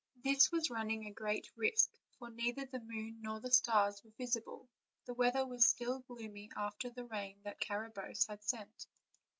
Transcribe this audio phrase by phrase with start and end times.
[0.23, 4.67] This was running a great risk, for neither the moon nor stars were visible;
[5.05, 8.87] the weather was still gloomy after the rain that Cara bosse had sent.